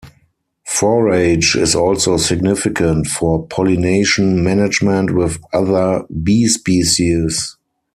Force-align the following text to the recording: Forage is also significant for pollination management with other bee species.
Forage 0.65 1.55
is 1.55 1.75
also 1.75 2.17
significant 2.17 3.05
for 3.05 3.45
pollination 3.45 4.43
management 4.43 5.13
with 5.13 5.37
other 5.53 6.05
bee 6.23 6.47
species. 6.47 7.55